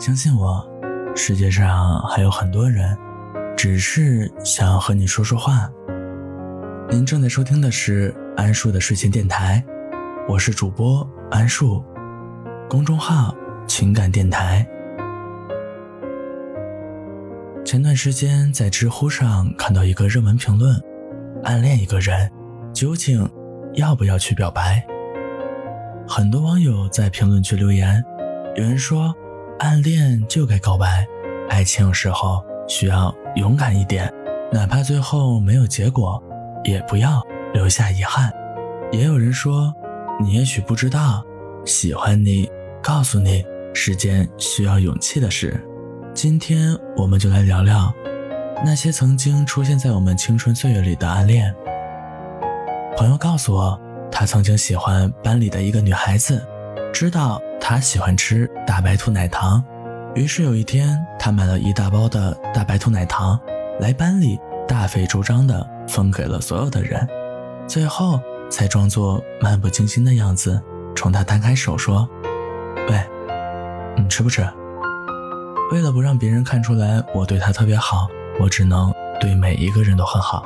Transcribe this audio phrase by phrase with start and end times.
[0.00, 0.66] 相信我，
[1.14, 2.96] 世界上还有很多人，
[3.54, 5.70] 只是想要和你说说话。
[6.88, 9.62] 您正在收听的是安树的睡前电台，
[10.26, 11.84] 我是主播安树，
[12.66, 13.36] 公众号
[13.66, 14.66] 情感电台。
[17.62, 20.74] 前段时间在知乎上看到一个热门评论：
[21.44, 22.32] 暗恋一个人，
[22.72, 23.30] 究竟
[23.74, 24.82] 要不要去表白？
[26.08, 28.02] 很多网友在评论区留言，
[28.56, 29.14] 有人说，
[29.60, 31.06] 暗恋就该告白，
[31.50, 34.10] 爱情有时候需要勇敢一点，
[34.50, 36.22] 哪怕最后没有结果，
[36.64, 38.32] 也不要留下遗憾。
[38.90, 39.70] 也有人说，
[40.18, 41.22] 你也许不知道，
[41.66, 42.50] 喜欢你，
[42.82, 45.62] 告诉你是件需要勇气的事。
[46.14, 47.92] 今天我们就来聊聊
[48.64, 51.54] 那些曾经出现在我们青春岁月里的暗恋。
[52.96, 53.78] 朋友告诉我。
[54.12, 56.44] 他曾经喜欢班里的一个女孩子，
[57.00, 59.64] 知道他喜欢吃大白兔奶糖，
[60.14, 63.40] 于是有一天，他买了一大包的大白兔奶糖，
[63.78, 64.38] 来班里
[64.68, 67.08] 大费周章的分给了所有的人，
[67.66, 70.62] 最后才装作漫不经心的样子，
[70.94, 72.06] 冲他摊开手说
[72.90, 73.02] ：“喂，
[73.96, 74.46] 你吃不吃？”
[75.72, 78.08] 为了不让别人看出来我对他特别好，
[78.38, 80.44] 我只能对每一个人都很好。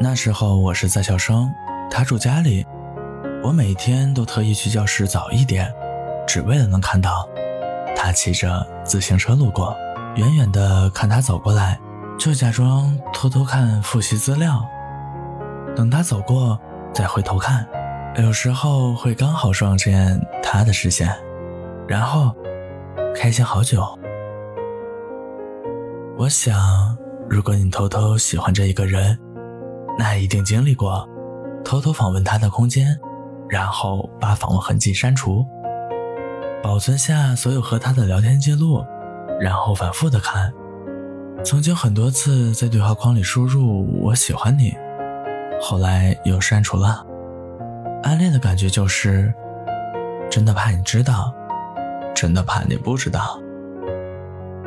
[0.00, 1.48] 那时候我是在校生。
[1.88, 2.66] 他住家里，
[3.44, 5.70] 我每天都特意去教室早一点，
[6.26, 7.28] 只为了能看到
[7.94, 9.76] 他骑着自行车路过。
[10.16, 11.78] 远远的看他走过来，
[12.18, 14.64] 就假装偷偷看复习资料。
[15.76, 16.58] 等他走过，
[16.94, 17.68] 再回头看，
[18.16, 21.14] 有时候会刚好撞见他的视线，
[21.86, 22.34] 然后
[23.14, 23.86] 开心好久。
[26.16, 26.96] 我想，
[27.28, 29.18] 如果你偷偷喜欢着一个人，
[29.98, 31.06] 那一定经历过。
[31.62, 32.98] 偷偷访问他的空间，
[33.48, 35.46] 然后把访问痕迹删除，
[36.62, 38.84] 保存下所有和他的聊天记录，
[39.40, 40.52] 然后反复的看。
[41.44, 44.74] 曾经很多次在对话框里输入“我喜欢你”，
[45.60, 47.04] 后来又删除了。
[48.02, 49.32] 暗恋的感觉就是，
[50.30, 51.34] 真的怕你知道，
[52.14, 53.38] 真的怕你不知道，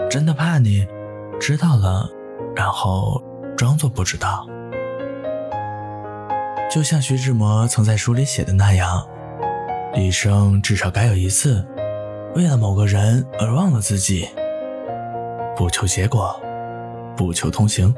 [0.10, 0.86] 真的怕你
[1.40, 2.08] 知道了，
[2.56, 3.22] 然后
[3.56, 4.46] 装作不知道。
[6.70, 9.08] 就像徐志摩曾在书里写的那样，
[9.96, 11.66] 一生至少该有一次，
[12.36, 14.28] 为了某个人而忘了自己。
[15.56, 16.40] 不求结果，
[17.16, 17.96] 不求同行，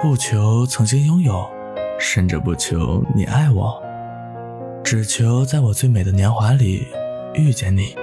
[0.00, 1.46] 不求曾经拥有，
[2.00, 3.80] 甚至不求你爱我，
[4.82, 6.88] 只求在我最美的年华里
[7.34, 7.94] 遇见你。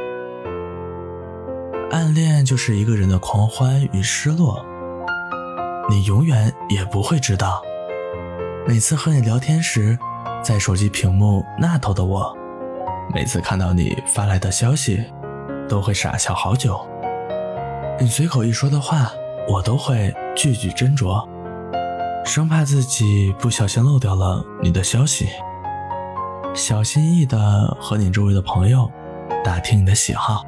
[1.90, 4.64] 暗恋就是一个人的狂欢与失落，
[5.90, 7.62] 你永远也不会知道。
[8.68, 9.98] 每次和你聊天时，
[10.44, 12.32] 在手机屏幕那头的我，
[13.12, 15.04] 每次看到你发来的消息，
[15.68, 16.80] 都会傻笑好久。
[18.00, 19.12] 你随口一说的话，
[19.50, 21.28] 我都会句句斟酌，
[22.24, 25.28] 生怕自己不小心漏掉了你的消息。
[26.54, 28.90] 小心翼翼地和你周围的朋友
[29.44, 30.46] 打听你的喜好，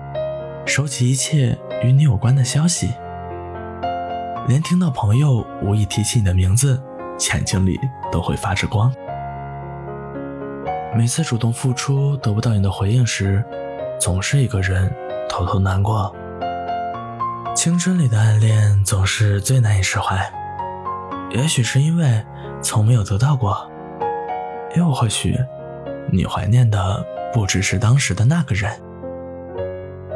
[0.68, 2.94] 收集一切与你有关的消息，
[4.48, 6.82] 连听到朋友无意提起你的名字。
[7.20, 7.80] 眼睛里
[8.12, 8.94] 都会发着光。
[10.96, 13.44] 每次主动付出得不到你的回应时，
[14.00, 14.94] 总是一个人
[15.28, 16.14] 偷偷难过。
[17.56, 20.32] 青春里的暗恋总是最难以释怀，
[21.32, 22.24] 也许是因为
[22.62, 23.70] 从没有得到过，
[24.76, 25.36] 又或许
[26.12, 28.72] 你怀念的不只是当时的那个人，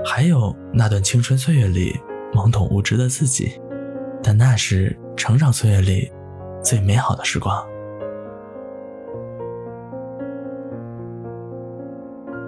[0.06, 2.00] 还有那段青春岁月里
[2.34, 3.60] 懵懂无知的自己。
[4.22, 6.12] 但那是成长岁月里。
[6.68, 7.56] 最美好的时光。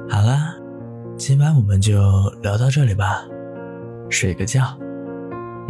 [0.10, 0.58] 好了，
[1.16, 2.02] 今晚我们就
[2.42, 3.24] 聊到这里吧，
[4.10, 4.78] 睡个觉。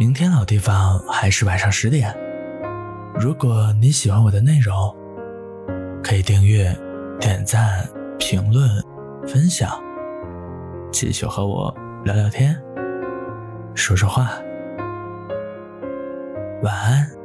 [0.00, 2.12] 明天老地方还是晚上十点。
[3.20, 4.92] 如果你喜欢我的内容，
[6.02, 6.76] 可以订阅、
[7.20, 7.88] 点赞、
[8.18, 8.68] 评论、
[9.28, 9.70] 分享，
[10.90, 11.72] 继续和我
[12.02, 12.60] 聊聊天，
[13.76, 14.32] 说说话。
[16.64, 17.19] 晚安。